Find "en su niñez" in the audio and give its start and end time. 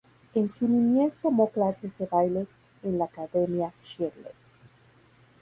0.33-1.19